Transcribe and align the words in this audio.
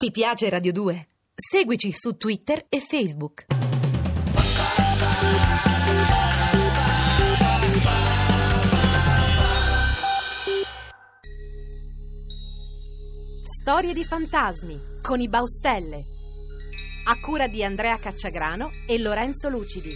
Ti 0.00 0.10
piace 0.12 0.48
Radio 0.48 0.72
2? 0.72 1.08
Seguici 1.34 1.92
su 1.92 2.16
Twitter 2.16 2.64
e 2.70 2.80
Facebook. 2.80 3.44
Storie 13.44 13.92
di 13.92 14.02
fantasmi 14.06 14.80
con 15.02 15.20
i 15.20 15.28
Baustelle. 15.28 16.02
A 17.04 17.20
cura 17.20 17.46
di 17.46 17.62
Andrea 17.62 17.98
Cacciagrano 17.98 18.70
e 18.86 18.98
Lorenzo 18.98 19.50
Lucidi. 19.50 19.94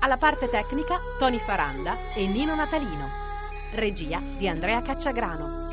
Alla 0.00 0.16
parte 0.16 0.48
tecnica 0.48 0.98
Tony 1.18 1.38
Faranda 1.38 2.14
e 2.14 2.26
Nino 2.26 2.54
Natalino. 2.54 3.29
Regia 3.74 4.20
di 4.36 4.48
Andrea 4.48 4.82
Cacciagrano. 4.82 5.68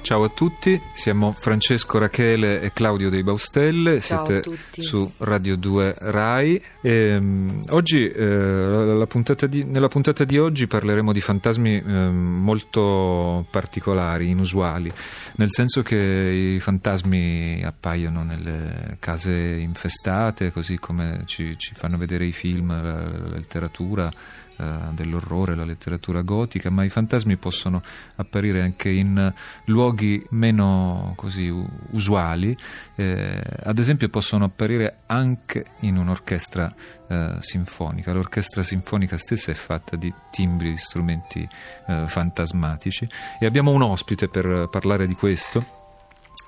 Ciao 0.00 0.22
a 0.22 0.28
tutti, 0.28 0.78
siamo 0.92 1.32
Francesco 1.32 1.96
Rachele 1.96 2.60
e 2.60 2.74
Claudio 2.74 3.08
Dei 3.08 3.22
Baustelle, 3.22 4.00
Ciao 4.00 4.26
siete 4.26 4.58
su 4.70 5.10
Radio 5.18 5.56
2 5.56 5.94
Rai. 5.98 6.62
E, 6.82 7.18
mm, 7.18 7.60
oggi, 7.70 8.06
eh, 8.06 8.24
la 8.24 9.06
puntata 9.06 9.46
di- 9.46 9.64
nella 9.64 9.88
puntata 9.88 10.24
di 10.24 10.38
oggi 10.38 10.66
parleremo 10.66 11.10
di 11.10 11.22
fantasmi 11.22 11.76
eh, 11.76 12.08
molto 12.10 13.46
particolari, 13.50 14.28
inusuali, 14.28 14.92
nel 15.36 15.50
senso 15.50 15.82
che 15.82 15.96
i 15.96 16.60
fantasmi 16.60 17.62
appaiono 17.64 18.24
nelle 18.24 18.96
case 18.98 19.32
infestate, 19.32 20.52
così 20.52 20.78
come 20.78 21.22
ci, 21.24 21.56
ci 21.56 21.72
fanno 21.74 21.96
vedere 21.96 22.26
i 22.26 22.32
film, 22.32 22.68
la, 22.68 23.08
la 23.08 23.28
letteratura 23.28 24.10
dell'orrore, 24.56 25.54
la 25.54 25.64
letteratura 25.64 26.22
gotica, 26.22 26.70
ma 26.70 26.84
i 26.84 26.88
fantasmi 26.88 27.36
possono 27.36 27.82
apparire 28.16 28.62
anche 28.62 28.88
in 28.88 29.32
luoghi 29.66 30.24
meno 30.30 31.12
così 31.16 31.52
usuali, 31.90 32.56
eh, 32.94 33.42
ad 33.62 33.78
esempio 33.78 34.08
possono 34.08 34.44
apparire 34.44 34.98
anche 35.06 35.66
in 35.80 35.96
un'orchestra 35.96 36.74
eh, 37.08 37.36
sinfonica. 37.40 38.12
L'orchestra 38.12 38.62
sinfonica 38.62 39.16
stessa 39.16 39.50
è 39.50 39.54
fatta 39.54 39.96
di 39.96 40.12
timbri, 40.30 40.70
di 40.70 40.76
strumenti 40.76 41.46
eh, 41.86 42.06
fantasmatici 42.06 43.08
e 43.38 43.46
abbiamo 43.46 43.72
un 43.72 43.82
ospite 43.82 44.28
per 44.28 44.68
parlare 44.70 45.06
di 45.06 45.14
questo. 45.14 45.83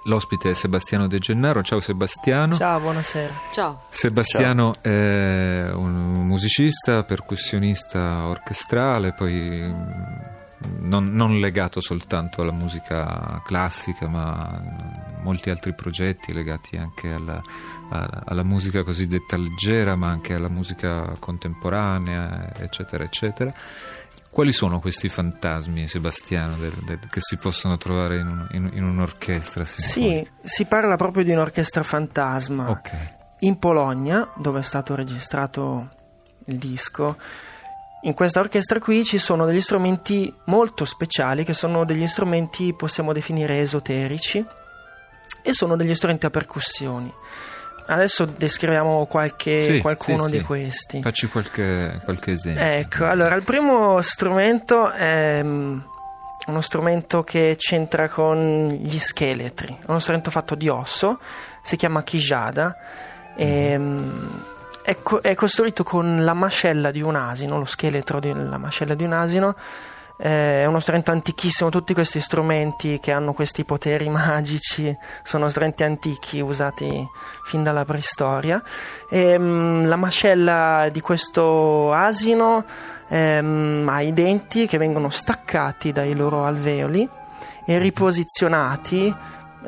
L'ospite 0.06 0.50
è 0.50 0.54
Sebastiano 0.54 1.08
De 1.08 1.18
Gennaro. 1.18 1.62
Ciao 1.64 1.80
Sebastiano. 1.80 2.54
Ciao, 2.54 2.78
buonasera. 2.78 3.32
Ciao. 3.52 3.82
Sebastiano 3.90 4.74
è 4.80 5.68
un 5.72 6.24
musicista, 6.26 7.02
percussionista 7.02 8.24
orchestrale, 8.26 9.12
poi 9.14 9.32
mm, 9.32 10.78
non, 10.82 11.06
non 11.06 11.40
legato 11.40 11.80
soltanto 11.80 12.42
alla 12.42 12.52
musica 12.52 13.42
classica, 13.44 14.06
ma 14.06 14.32
a 14.32 14.62
molti 15.22 15.50
altri 15.50 15.74
progetti 15.74 16.32
legati 16.32 16.76
anche 16.76 17.10
alla, 17.12 17.42
alla- 17.90 18.22
alla 18.26 18.44
musica 18.44 18.84
cosiddetta 18.84 19.36
leggera, 19.36 19.96
ma 19.96 20.08
anche 20.08 20.34
alla 20.34 20.48
musica 20.48 21.16
contemporanea, 21.18 22.54
eccetera, 22.54 23.02
eccetera. 23.02 23.52
Quali 24.36 24.52
sono 24.52 24.80
questi 24.80 25.08
fantasmi, 25.08 25.88
Sebastiano, 25.88 26.56
del- 26.56 26.70
del- 26.84 26.98
che 27.08 27.20
si 27.22 27.38
possono 27.38 27.78
trovare 27.78 28.18
in, 28.18 28.26
un- 28.26 28.46
in- 28.50 28.70
in 28.74 28.84
un'orchestra? 28.84 29.64
Sì, 29.64 30.28
si 30.42 30.66
parla 30.66 30.96
proprio 30.96 31.24
di 31.24 31.30
un'orchestra 31.30 31.82
fantasma. 31.82 32.68
Ok. 32.68 32.90
In 33.38 33.58
Polonia, 33.58 34.30
dove 34.36 34.60
è 34.60 34.62
stato 34.62 34.94
registrato 34.94 35.88
il 36.48 36.58
disco, 36.58 37.16
in 38.02 38.12
questa 38.12 38.40
orchestra 38.40 38.78
qui 38.78 39.06
ci 39.06 39.16
sono 39.16 39.46
degli 39.46 39.62
strumenti 39.62 40.30
molto 40.44 40.84
speciali, 40.84 41.42
che 41.42 41.54
sono 41.54 41.86
degli 41.86 42.06
strumenti, 42.06 42.74
possiamo 42.74 43.14
definire, 43.14 43.60
esoterici, 43.60 44.44
e 45.40 45.52
sono 45.54 45.76
degli 45.76 45.94
strumenti 45.94 46.26
a 46.26 46.30
percussioni. 46.30 47.10
Adesso 47.88 48.24
descriviamo 48.24 49.06
qualche, 49.06 49.60
Sì, 49.60 49.78
qualcuno 49.80 50.24
sì, 50.24 50.32
di 50.32 50.38
sì. 50.38 50.44
questi. 50.44 51.02
Facci 51.02 51.28
qualche, 51.28 52.00
qualche 52.04 52.32
esempio. 52.32 52.62
Ecco, 52.64 53.04
allora 53.06 53.34
il 53.34 53.44
primo 53.44 54.00
strumento 54.02 54.90
è 54.90 55.40
mm, 55.42 55.78
uno 56.46 56.60
strumento 56.60 57.22
che 57.22 57.54
c'entra 57.58 58.08
con 58.08 58.68
gli 58.68 58.98
scheletri, 58.98 59.76
è 59.80 59.84
uno 59.90 59.98
strumento 60.00 60.30
fatto 60.30 60.54
di 60.54 60.68
osso, 60.68 61.20
si 61.62 61.76
chiama 61.76 62.02
kijada, 62.02 62.76
e, 63.36 63.78
mm, 63.78 64.26
è, 64.82 64.96
è 65.22 65.34
costruito 65.34 65.82
con 65.84 66.24
la 66.24 66.34
mascella 66.34 66.90
di 66.90 67.02
un 67.02 67.16
asino, 67.16 67.58
lo 67.58 67.64
scheletro 67.64 68.20
della 68.20 68.58
mascella 68.58 68.94
di 68.94 69.04
un 69.04 69.12
asino, 69.12 69.54
eh, 70.18 70.62
è 70.62 70.66
uno 70.66 70.80
strumento 70.80 71.10
antichissimo, 71.10 71.68
tutti 71.70 71.92
questi 71.92 72.20
strumenti 72.20 72.98
che 73.00 73.12
hanno 73.12 73.32
questi 73.32 73.64
poteri 73.64 74.08
magici 74.10 74.96
sono 75.22 75.48
strumenti 75.48 75.84
antichi 75.84 76.40
usati 76.40 77.06
fin 77.44 77.62
dalla 77.62 77.84
preistoria. 77.84 78.62
E, 79.08 79.38
mm, 79.38 79.86
la 79.86 79.96
mascella 79.96 80.88
di 80.90 81.00
questo 81.00 81.92
asino 81.92 82.64
ehm, 83.08 83.86
ha 83.88 84.00
i 84.00 84.12
denti 84.12 84.66
che 84.66 84.78
vengono 84.78 85.10
staccati 85.10 85.92
dai 85.92 86.14
loro 86.14 86.44
alveoli 86.44 87.08
e 87.66 87.78
riposizionati 87.78 89.14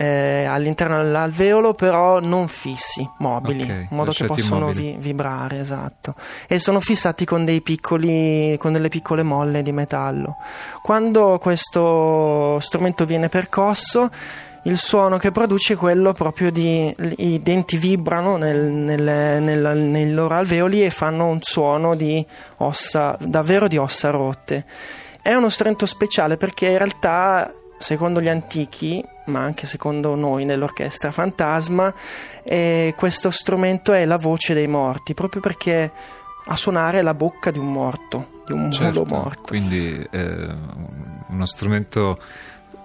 eh, 0.00 0.44
all'interno 0.44 1.02
dell'alveolo, 1.02 1.74
però 1.74 2.20
non 2.20 2.46
fissi, 2.46 3.04
mobili, 3.18 3.62
Ok, 3.62 3.68
in 3.68 3.86
modo 3.90 4.12
che 4.12 4.26
possono 4.26 4.70
vi- 4.70 4.94
vibrare, 4.96 5.58
esatto. 5.58 6.14
E 6.46 6.60
sono 6.60 6.78
fissati 6.78 7.24
con 7.24 7.44
dei 7.44 7.60
piccoli, 7.62 8.56
con 8.58 8.72
delle 8.72 8.88
piccole 8.88 9.24
molle 9.24 9.62
di 9.62 9.72
metallo. 9.72 10.36
Quando 10.82 11.38
questo 11.40 12.58
strumento 12.60 13.04
viene 13.04 13.28
percosso, 13.28 14.08
il 14.62 14.78
suono 14.78 15.18
che 15.18 15.30
produce 15.32 15.72
è 15.72 15.76
quello 15.76 16.12
proprio 16.12 16.50
di 16.52 16.94
i 17.18 17.40
denti 17.42 17.76
vibrano 17.76 18.36
nel- 18.36 18.56
nel- 18.70 19.42
nel- 19.42 19.76
nei 19.78 20.12
loro 20.12 20.34
alveoli 20.34 20.84
e 20.84 20.90
fanno 20.90 21.26
un 21.26 21.38
suono 21.42 21.94
di 21.96 22.24
ossa, 22.58 23.16
davvero 23.20 23.66
di 23.66 23.76
ossa 23.78 24.10
rotte. 24.10 24.64
È 25.22 25.34
uno 25.34 25.48
strumento 25.48 25.86
speciale 25.86 26.36
perché 26.36 26.66
in 26.68 26.78
realtà, 26.78 27.52
secondo 27.78 28.20
gli 28.20 28.28
antichi, 28.28 29.02
ma 29.28 29.40
anche 29.40 29.66
secondo 29.66 30.14
noi 30.14 30.44
nell'orchestra 30.44 31.12
Fantasma, 31.12 31.92
eh, 32.42 32.94
questo 32.96 33.30
strumento 33.30 33.92
è 33.92 34.04
la 34.04 34.16
voce 34.16 34.54
dei 34.54 34.66
morti, 34.66 35.14
proprio 35.14 35.40
perché 35.40 35.90
a 36.46 36.56
suonare 36.56 36.98
è 36.98 37.02
la 37.02 37.14
bocca 37.14 37.50
di 37.50 37.58
un 37.58 37.70
morto, 37.70 38.42
di 38.46 38.52
un 38.52 38.72
Certo, 38.72 39.04
morto. 39.04 39.42
Quindi 39.46 40.06
eh, 40.10 40.54
uno 41.28 41.46
strumento 41.46 42.18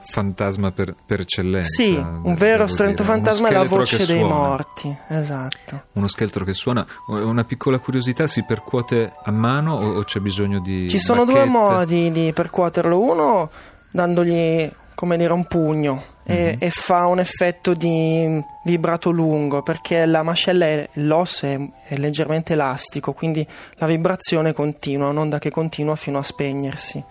fantasma 0.05 0.69
per, 0.71 0.93
per 1.07 1.21
eccellenza. 1.21 1.81
Sì, 1.81 1.95
un 1.95 2.35
vero 2.35 2.67
strumento 2.67 3.03
fantasma 3.03 3.47
è 3.47 3.53
la 3.53 3.63
voce 3.63 3.97
dei 3.97 4.19
suona. 4.19 4.33
morti, 4.33 4.95
esatto. 5.07 5.83
Uno 5.93 6.07
scheletro 6.07 6.45
che 6.45 6.53
suona. 6.53 6.85
Una 7.07 7.43
piccola 7.45 7.79
curiosità, 7.79 8.27
si 8.27 8.43
percuote 8.43 9.13
a 9.23 9.31
mano 9.31 9.73
o, 9.75 9.97
o 9.97 10.03
c'è 10.03 10.19
bisogno 10.19 10.59
di 10.59 10.87
Ci 10.87 10.99
sono 10.99 11.25
due 11.25 11.45
bacchette? 11.45 11.57
modi 11.57 12.11
di 12.11 12.31
percuoterlo, 12.33 12.99
uno 12.99 13.49
dandogli 13.89 14.69
come 14.95 15.17
dire 15.17 15.33
un 15.33 15.45
pugno 15.45 16.03
e, 16.23 16.51
Mhm. 16.53 16.55
e 16.59 16.69
fa 16.69 17.05
un 17.07 17.19
effetto 17.19 17.73
di 17.73 18.41
vibrato 18.63 19.09
lungo 19.11 19.61
perché 19.61 20.05
la 20.05 20.23
mascella 20.23 20.65
è, 20.65 20.87
l'osso 20.93 21.45
è, 21.45 21.59
è 21.87 21.95
leggermente 21.97 22.53
elastico 22.53 23.11
quindi 23.13 23.45
la 23.75 23.85
vibrazione 23.87 24.53
continua 24.53 25.09
un'onda 25.09 25.39
che 25.39 25.49
continua 25.49 25.95
fino 25.95 26.19
a 26.19 26.23
spegnersi 26.23 27.03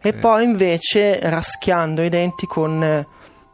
e 0.00 0.08
Ok. 0.10 0.16
poi 0.18 0.44
invece 0.44 1.18
raschiando 1.22 2.02
i 2.02 2.08
denti 2.08 2.46
con 2.46 2.82
eh, 2.82 3.06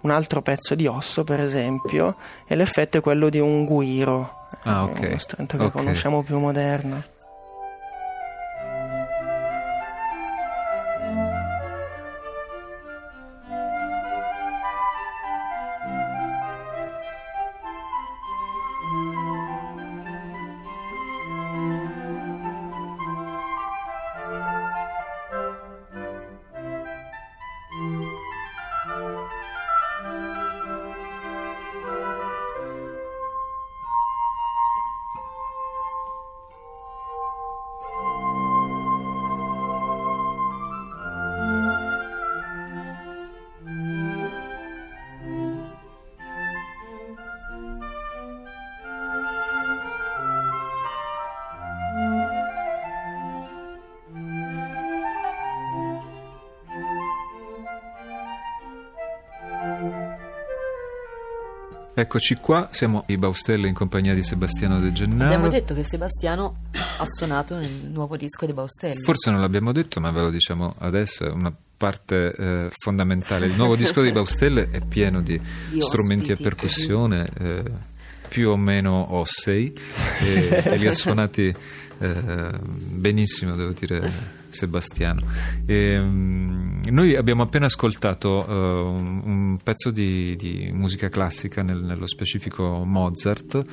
un 0.03 0.11
altro 0.11 0.43
pezzo 0.43 0.75
di 0.75 0.87
osso 0.87 1.25
per 1.25 1.41
esempio 1.41 2.17
e 2.47 2.55
l'effetto 2.55 2.99
è 2.99 3.01
quello 3.01 3.29
di 3.29 3.39
un 3.41 3.65
guiro 3.65 4.35
Ah, 4.63 4.81
È 4.81 4.83
ok. 4.83 4.99
uno 5.01 5.19
strumento 5.19 5.57
che 5.59 5.65
Ok. 5.65 5.73
conosciamo 5.73 6.23
più 6.23 6.39
moderno 6.39 7.03
Eccoci 61.99 62.35
qua, 62.35 62.69
siamo 62.73 63.05
i 63.07 63.17
Baustelle 63.17 63.67
in 63.69 63.73
compagnia 63.73 64.13
di 64.13 64.23
Sebastiano 64.23 64.79
De 64.79 64.93
Gennaro. 64.93 65.25
Abbiamo 65.25 65.49
detto 65.49 65.73
che 65.73 65.83
Sebastiano 65.83 66.65
ha 66.99 67.05
suonato 67.07 67.57
nel 67.57 67.71
nuovo 67.85 68.19
disco 68.19 68.45
di 68.45 68.53
Baustelle. 68.53 69.01
Forse 69.01 69.31
non 69.31 69.41
l'abbiamo 69.41 69.73
detto, 69.73 69.99
ma 69.99 70.11
ve 70.11 70.21
lo 70.21 70.29
diciamo 70.29 70.75
adesso, 70.77 71.25
è 71.25 71.31
una 71.31 71.51
parte 71.79 72.35
eh, 72.37 72.71
fondamentale. 72.77 73.47
Il 73.47 73.55
nuovo 73.57 73.77
disco 73.77 74.03
di 74.03 74.13
Baustelle 74.13 74.69
è 74.71 74.83
pieno 74.85 75.23
di, 75.23 75.41
Di 75.71 75.81
strumenti 75.81 76.33
a 76.33 76.35
ospiti. 76.35 76.43
percussione, 76.43 77.27
eh, 77.41 77.63
più 78.29 78.51
o 78.51 78.59
meno 78.59 79.15
ossei, 79.15 79.73
e, 80.21 80.63
e 80.65 80.77
li 80.77 80.89
ha 80.89 80.93
suonati 80.95 81.47
eh, 81.99 82.53
benissimo, 82.61 83.57
devo 83.57 83.73
dire, 83.73 84.13
Sebastiano. 84.57 85.23
E, 85.67 86.01
mm, 86.01 86.81
noi 86.91 87.15
abbiamo 87.15 87.43
appena 87.43 87.67
ascoltato 87.67 88.45
un, 88.49 89.21
un 89.25 89.59
pezzo 89.63 89.91
di, 89.91 90.35
di 90.37 90.71
musica 90.73 91.09
classica, 91.09 91.63
nel- 91.63 91.83
nello 91.83 92.07
specifico 92.07 92.85
Mozart. 92.85 93.65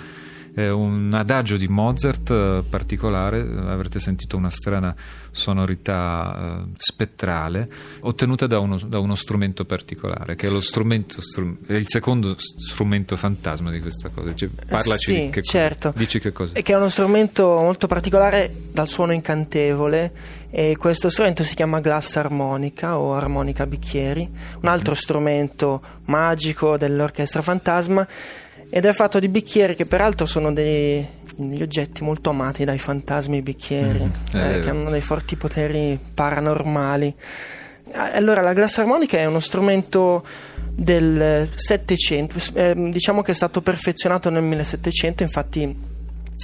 È 0.53 0.69
un 0.69 1.11
adagio 1.13 1.57
di 1.57 1.67
Mozart 1.67 2.29
eh, 2.29 2.63
particolare, 2.69 3.41
avrete 3.41 4.00
sentito 4.00 4.38
una 4.38 4.51
strana 4.51 4.95
sonorità 5.31 6.61
eh, 6.63 6.69
spettrale 6.77 7.67
ottenuta 8.01 8.45
da 8.45 8.59
uno, 8.59 8.77
da 8.77 9.00
uno 9.00 9.15
strumento 9.15 9.65
particolare, 9.65 10.35
che 10.35 10.45
è 10.45 10.50
lo 10.51 10.59
strumento, 10.59 11.21
stru- 11.21 11.65
è 11.65 11.73
il 11.73 11.88
secondo 11.88 12.35
strumento 12.38 13.15
fantasma 13.15 13.71
di 13.71 13.81
questa 13.81 14.09
cosa. 14.09 14.35
Cioè, 14.35 14.50
parlaci 14.67 15.13
sì, 15.13 15.29
che 15.31 15.41
cosa- 15.41 15.51
certo. 15.51 15.94
dici 15.95 16.19
che 16.19 16.31
cosa. 16.31 16.53
E 16.53 16.61
che 16.61 16.73
è 16.73 16.75
uno 16.75 16.89
strumento 16.89 17.47
molto 17.47 17.88
particolare 17.88 18.53
dal 18.71 18.88
suono 18.88 19.13
incantevole 19.13 20.41
e 20.51 20.77
questo 20.77 21.09
strumento 21.09 21.41
si 21.41 21.55
chiama 21.55 21.79
glass 21.79 22.15
armonica 22.17 23.00
o 23.00 23.15
armonica 23.15 23.65
bicchieri, 23.65 24.29
un 24.61 24.69
altro 24.69 24.94
strumento 24.94 25.81
magico 26.05 26.77
dell'orchestra 26.77 27.41
fantasma 27.41 28.07
ed 28.75 28.86
è 28.86 28.92
fatto 28.92 29.20
di 29.20 29.28
bicchieri 29.28 29.75
che 29.75 29.86
peraltro 29.86 30.25
sono 30.25 30.52
dei- 30.52 31.06
degli 31.36 31.62
oggetti 31.62 32.04
molto 32.04 32.31
amati 32.31 32.66
dai 32.66 32.80
fantasmi 32.80 33.42
bicchieri, 33.44 34.00
è 34.31 34.36
eh, 34.58 34.62
che 34.62 34.70
hanno 34.70 34.90
dei 34.90 35.02
forti 35.02 35.36
poteri 35.36 36.00
paranormali. 36.14 37.14
Ah, 37.92 38.14
Allora, 38.14 38.42
la 38.42 38.54
glass 38.54 38.80
armonica 38.80 39.18
è 39.18 39.25
uno 39.25 39.40
strumento 39.40 40.25
del 40.72 41.50
Settecento, 41.54 42.38
eh, 42.56 42.74
diciamo 42.75 43.22
che 43.22 43.31
è 43.31 43.36
stato 43.36 43.62
perfezionato 43.62 44.31
nel 44.31 44.42
1700, 44.42 45.22
infatti 45.22 45.92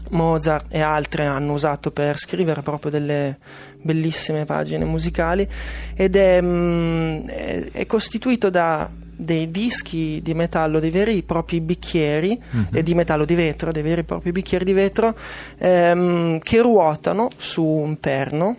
Mozart 0.10 0.68
e 0.70 0.82
altri 0.82 1.24
hanno 1.24 1.54
usato 1.54 1.90
per 1.92 2.18
scrivere 2.20 2.62
proprio 2.62 2.92
delle 2.92 3.38
bellissime 3.82 4.46
pagine 4.46 4.86
musicali 4.86 5.48
ed 5.96 6.16
è, 6.16 6.40
mm, 6.42 7.28
è- 7.28 7.70
è 7.72 7.86
costituito 7.88 8.50
da 8.52 8.88
dei 9.22 9.52
dischi 9.52 10.22
di 10.24 10.34
metallo, 10.34 10.80
dei 10.80 10.92
veri 10.92 11.18
e 11.18 11.24
propri 11.24 11.60
bicchieri 11.60 12.40
Mhm. 12.50 12.68
e 12.72 12.84
di 12.84 12.94
metallo 12.94 13.26
di 13.26 13.36
vetro, 13.36 13.72
dei 13.74 13.84
veri 13.84 14.02
e 14.02 14.04
propri 14.06 14.32
bicchieri 14.32 14.64
di 14.64 14.72
vetro 14.74 15.14
ehm, 15.58 16.40
che 16.40 16.62
ruotano 16.62 17.28
su 17.38 17.64
un 17.64 18.00
perno 18.00 18.58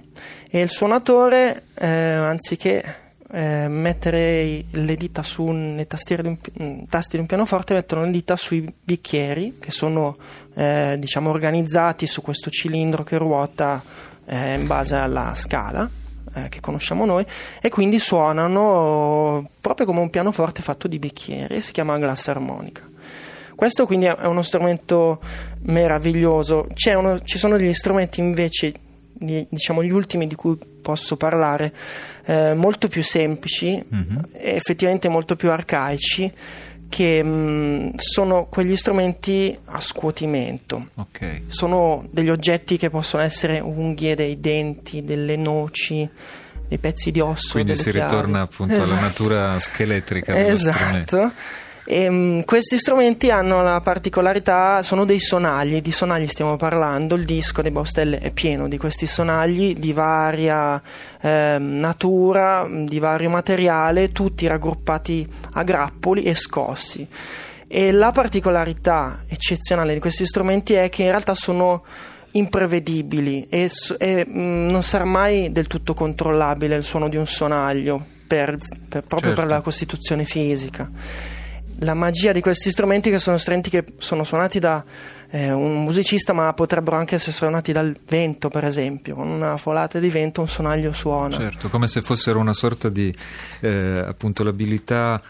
e 0.51 0.61
il 0.61 0.69
suonatore 0.71 1.63
eh, 1.79 1.87
anziché 1.89 2.97
eh, 3.33 3.69
mettere 3.69 4.65
le 4.71 4.97
dita 4.97 5.23
su 5.23 5.45
un- 5.45 5.75
le 5.77 5.87
tastiere 5.87 6.23
di 6.23 6.29
un, 6.29 6.39
mm, 6.63 6.81
tasti 6.91 7.15
di 7.15 7.21
un 7.23 7.27
pianoforte 7.27 7.75
mettono 7.75 8.03
le 8.05 8.11
dita 8.11 8.35
sui 8.37 8.71
bicchieri 8.83 9.57
che 9.61 9.71
sono 9.71 10.17
eh, 10.55 10.97
diciamo 10.99 11.31
organizzati 11.31 12.07
su 12.07 12.23
questo 12.23 12.51
cilindro 12.51 13.05
che 13.05 13.17
ruota 13.19 13.83
eh, 14.27 14.55
in 14.55 14.67
base 14.67 14.97
alla 14.97 15.33
scala 15.37 15.89
eh, 16.35 16.49
che 16.49 16.61
conosciamo 16.61 17.05
noi 17.05 17.25
e 17.61 17.69
quindi 17.69 17.99
suonano 17.99 19.49
proprio 19.61 19.87
come 19.87 20.01
un 20.01 20.11
pianoforte 20.11 20.63
fatto 20.63 20.89
di 20.89 20.99
bicchieri 20.99 21.61
si 21.61 21.73
chiama 21.73 21.99
glass 21.99 22.29
armonica 22.29 22.83
questo 23.55 23.85
quindi 23.87 24.07
è 24.07 24.27
uno 24.27 24.41
strumento 24.41 25.21
meraviglioso. 25.65 26.67
C'è 26.73 26.95
uno- 26.95 27.21
ci 27.21 27.37
sono 27.37 27.59
degli 27.59 27.75
strumenti 27.75 28.19
invece, 28.21 28.73
di- 29.13 29.47
diciamo 29.51 29.83
gli 29.85 29.91
ultimi 29.91 30.27
di 30.27 30.35
cui 30.35 30.57
posso 30.81 31.19
parlare, 31.19 31.71
eh, 32.25 32.55
molto 32.55 32.89
più 32.89 33.03
semplici, 33.03 33.83
Mhm. 33.87 34.29
e 34.33 34.55
effettivamente 34.55 35.09
molto 35.11 35.37
più 35.37 35.51
arcaici, 35.51 36.33
che 36.91 37.23
mh, 37.23 37.95
sono 37.97 38.47
quegli 38.51 38.77
strumenti 38.77 39.57
a 39.67 39.81
scuotimento. 39.81 40.89
Ok. 40.97 41.43
Sono 41.49 42.07
degli 42.11 42.29
oggetti 42.29 42.77
che 42.77 42.91
possono 42.91 43.23
essere 43.23 43.61
unghie, 43.61 44.15
dei 44.15 44.39
denti, 44.41 45.03
delle 45.05 45.37
noci, 45.37 46.07
dei 46.69 46.77
pezzi 46.79 47.11
di 47.11 47.21
osso. 47.21 47.53
Quindi 47.53 47.77
si 47.77 47.91
chiavi. 47.91 48.01
ritorna 48.11 48.43
appunto 48.43 48.75
alla 48.75 48.83
Esatto. 48.83 49.01
natura 49.01 49.59
scheletrica 49.59 50.35
dello 50.35 50.57
strumento. 50.57 51.33
E, 51.85 52.11
mh, 52.11 52.45
questi 52.45 52.79
strumenti 52.79 53.31
hanno 53.31 53.63
la 53.63 53.81
particolarità, 53.81 54.83
sono 54.83 55.05
dei 55.05 55.19
sonagli, 55.19 55.81
di 55.81 55.93
sonagli 55.93 56.27
stiamo 56.27 56.57
parlando, 56.57 57.15
il 57.15 57.25
disco 57.25 57.63
dei 57.63 57.71
Baustelle 57.71 58.19
è 58.19 58.31
pieno 58.33 58.69
di 58.69 58.77
questi 58.77 59.07
sonagli 59.07 59.75
di 59.75 59.93
varia 59.93 60.81
ehm, 61.21 61.79
natura, 61.81 62.67
di 62.69 62.99
vario 62.99 63.31
materiale, 63.31 64.13
tutti 64.13 64.47
raggruppati 64.47 65.27
a 65.55 65.63
grappoli 65.63 66.23
e 66.25 66.35
scossi. 66.35 67.07
E 67.67 67.93
la 67.93 68.11
particolarità 68.11 69.23
eccezionale 69.29 69.95
di 69.95 70.01
questi 70.01 70.27
strumenti 70.27 70.75
è 70.75 70.89
che 70.89 71.03
in 71.03 71.11
realtà 71.11 71.35
sono 71.35 71.85
imprevedibili 72.33 73.47
e, 73.49 73.71
e, 73.99 74.25
mh, 74.27 74.67
non 74.71 74.83
sarà 74.83 75.05
mai 75.05 75.51
del 75.51 75.67
tutto 75.67 75.95
controllabile 75.95 76.77
il 76.77 76.85
suono 76.85 77.09
di 77.09 77.17
un 77.17 77.27
sonaglio 77.27 78.05
per- 78.27 78.57
per- 78.89 79.03
proprio 79.03 79.31
Certo. 79.31 79.41
per 79.41 79.51
la 79.51 79.61
costituzione 79.61 80.25
fisica. 80.25 80.89
La 81.81 81.95
magia 81.95 82.33
di 82.33 82.41
questi 82.41 82.71
strumenti 82.71 83.11
che 83.11 83.19
sono 83.19 83.37
strumenti 83.37 83.71
che 83.71 83.85
sono 83.99 84.25
suonati 84.25 84.59
da 84.59 84.85
eh, 85.31 85.51
un 85.53 85.83
musicista 85.83 86.33
ma 86.33 86.53
potrebbero 86.53 86.97
anche 86.97 87.15
essere 87.15 87.33
suonati 87.33 87.73
dal 87.73 87.97
vento 88.07 88.49
per 88.49 88.65
esempio, 88.65 89.15
con 89.15 89.29
una 89.29 89.57
folata 89.57 89.99
di 89.99 90.09
vento 90.09 90.41
un 90.41 90.49
sonaglio 90.49 90.93
suona. 90.93 91.37
Certo, 91.37 91.69
come 91.69 91.87
se 91.87 92.03
fossero 92.03 92.39
una 92.39 92.53
sorta 92.53 92.89
di 92.89 93.15
eh, 93.61 94.05
appunto 94.07 94.43
l'abilità 94.43 95.23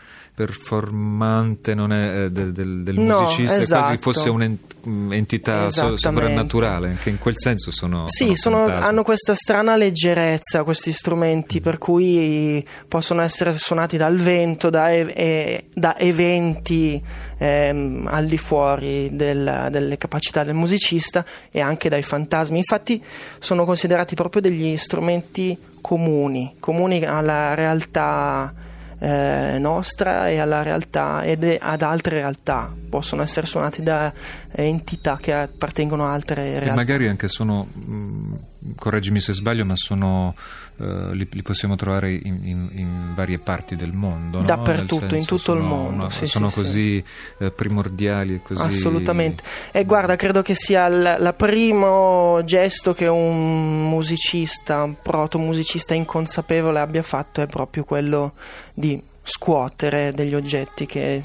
performante 0.45 1.75
non 1.75 1.93
è, 1.93 2.25
eh, 2.25 2.31
del, 2.31 2.53
del- 2.53 2.83
del 2.83 2.99
No, 2.99 3.21
musicista, 3.21 3.43
è 3.55 3.67
quasi 3.67 3.93
esatto. 3.93 3.99
fosse 3.99 4.29
un'entità 4.31 5.67
Esattamente. 5.67 6.01
soprannaturale, 6.01 6.97
che 7.03 7.11
in 7.11 7.19
quel 7.19 7.35
senso 7.37 7.71
sono. 7.71 8.05
Sì, 8.09 8.35
sono- 8.35 8.65
fantasmi. 8.65 8.87
hanno 8.87 9.03
questa 9.03 9.35
strana 9.35 9.77
leggerezza 9.77 10.63
questi 10.65 10.93
strumenti 10.93 11.61
per 11.61 11.79
cui 11.79 12.67
possono 12.89 13.21
essere 13.23 13.57
suonati 13.59 13.97
dal 13.97 14.17
vento, 14.17 14.71
da, 14.71 14.91
e- 14.91 15.13
e- 15.15 15.65
da 15.75 15.99
eventi 15.99 17.03
ehm, 17.43 18.07
al 18.11 18.27
di 18.27 18.37
fuori 18.39 19.09
del- 19.17 19.69
delle 19.71 19.97
capacità 19.97 20.45
del 20.45 20.53
musicista 20.55 21.25
e 21.51 21.61
anche 21.61 21.89
dai 21.89 22.03
fantasmi. 22.03 22.59
Infatti 22.59 23.03
sono 23.39 23.65
considerati 23.65 24.15
proprio 24.15 24.43
degli 24.43 24.77
strumenti 24.77 25.57
comuni, 25.81 26.57
comuni 26.61 27.03
alla 27.05 27.55
realtà 27.55 28.53
eh, 29.01 29.57
nostra 29.59 30.29
e 30.29 30.39
alla 30.39 30.63
realtà 30.63 31.23
ed 31.23 31.57
ad 31.59 31.83
altre 31.83 32.17
realtà. 32.17 32.73
Possono 32.89 33.23
essere 33.23 33.47
suonati 33.47 33.83
da 33.83 34.13
eh, 34.53 34.65
entità 34.65 35.17
che 35.21 35.33
appartengono 35.33 36.07
a 36.07 36.13
altre 36.13 36.45
E 36.47 36.51
realtà. 36.59 36.75
magari 36.75 37.09
anche 37.09 37.29
sono, 37.29 37.67
mh, 37.73 38.35
correggimi 38.81 39.21
se 39.21 39.33
sbaglio, 39.35 39.65
ma 39.65 39.77
sono, 39.77 40.35
eh, 40.81 41.11
li, 41.15 41.29
li 41.31 41.43
possiamo 41.43 41.77
trovare 41.77 42.13
in, 42.13 42.41
in- 42.43 42.69
in 42.73 43.13
varie 43.15 43.39
parti 43.39 43.77
del 43.77 43.93
mondo. 43.93 44.39
no? 44.39 44.45
Dappertutto, 44.45 45.15
in 45.15 45.25
tutto 45.25 45.53
il 45.53 45.61
sono- 45.61 45.61
mondo, 45.61 46.03
no, 46.05 46.09
sì, 46.11 46.27
sono 46.27 46.49
sì, 46.49 46.55
così 46.55 47.05
eh, 47.39 47.51
primordiali 47.53 48.35
e 48.35 48.41
così. 48.43 48.61
Assolutamente. 48.63 49.45
E 49.71 49.85
guarda, 49.85 50.17
credo 50.17 50.43
che 50.43 50.55
sia 50.55 50.87
il 50.87 51.17
la 51.19 51.33
primo 51.33 52.41
gesto 52.45 52.95
che 52.95 53.07
un 53.07 53.89
musicista, 53.89 54.83
un 54.83 54.97
proto-musicista 55.01 55.95
inconsapevole 55.95 56.81
abbia 56.81 57.03
fatto 57.03 57.43
è 57.43 57.47
proprio 57.47 57.85
quello 57.85 58.33
di 58.75 59.01
scuotere 59.23 60.13
degli 60.13 60.35
oggetti 60.35 60.87
che, 60.87 61.23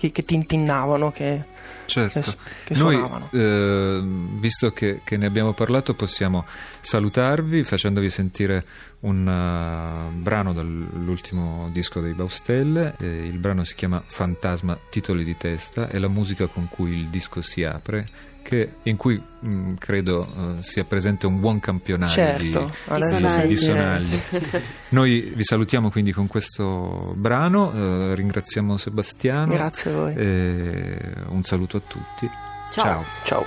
che, 0.00 0.10
che 0.10 0.24
tintinnavano, 0.24 1.12
che, 1.12 1.44
Certo. 1.84 2.20
che, 2.20 2.36
che 2.64 2.74
Noi, 2.74 2.94
suonavano. 2.94 3.28
eh, 3.32 4.00
visto 4.38 4.72
che, 4.72 5.02
che 5.04 5.18
ne 5.18 5.26
abbiamo 5.26 5.52
parlato, 5.52 5.92
possiamo 5.94 6.46
salutarvi 6.80 7.62
facendovi 7.64 8.08
sentire 8.08 8.64
un 9.00 9.26
uh, 9.26 10.12
brano 10.20 10.52
dall'ultimo 10.54 11.68
disco 11.72 12.00
dei 12.00 12.14
Baustelle. 12.14 12.94
Eh, 12.98 13.26
il 13.26 13.38
brano 13.38 13.62
si 13.64 13.74
chiama 13.74 14.02
Fantasma 14.04 14.78
Titoli 14.88 15.22
di 15.22 15.36
testa, 15.36 15.88
è 15.88 15.98
la 15.98 16.08
musica 16.08 16.46
con 16.46 16.66
cui 16.70 16.92
il 16.92 17.08
disco 17.08 17.42
si 17.42 17.62
apre. 17.62 18.08
Che, 18.50 18.72
in 18.82 18.96
cui 18.96 19.22
mh, 19.38 19.74
credo 19.74 20.26
eh, 20.58 20.62
sia 20.64 20.82
presente 20.82 21.26
un 21.26 21.38
buon 21.38 21.60
campionario 21.60 22.12
Certo, 22.12 22.72
di, 22.92 23.00
di- 23.00 23.06
sonagli. 23.06 23.46
di 23.48 23.56
sonagli. 23.56 24.20
Noi 24.90 25.32
vi 25.36 25.44
salutiamo 25.44 25.88
quindi 25.88 26.10
con 26.10 26.26
questo 26.26 27.12
brano, 27.16 27.72
eh, 27.72 28.14
ringraziamo 28.16 28.76
Sebastiano. 28.76 29.52
Grazie 29.54 29.90
a 29.92 29.94
voi. 29.94 30.14
E 30.16 30.98
un 31.28 31.44
saluto 31.44 31.76
a 31.76 31.80
tutti. 31.86 32.28
Ciao. 32.72 33.04
Ciao. 33.22 33.46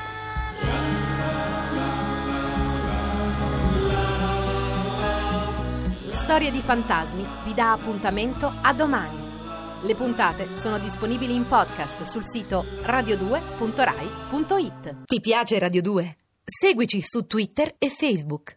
Storie 6.10 6.52
di 6.52 6.62
fantasmi 6.62 7.26
vi 7.44 7.54
dà 7.54 7.72
appuntamento 7.74 8.52
a 8.62 8.74
domani. 8.74 9.23
Le 9.86 9.96
puntate 9.96 10.56
sono 10.56 10.80
disponibili 10.80 11.36
in 11.36 11.46
podcast 11.46 12.04
sul 12.04 12.24
sito 12.26 12.64
radio2.rai.it. 12.84 14.96
Ti 15.04 15.20
piace 15.20 15.60
Radio 15.60 15.82
2? 15.82 16.18
Seguici 16.42 17.02
su 17.02 17.28
Twitter 17.28 17.76
e 17.78 17.90
Facebook. 17.90 18.52